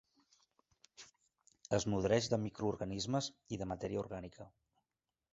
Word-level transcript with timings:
Es 1.77 1.85
nodreix 1.93 2.29
de 2.33 2.39
microorganismes 2.45 3.27
i 3.57 3.61
de 3.63 3.67
matèria 3.73 4.01
orgànica. 4.05 4.49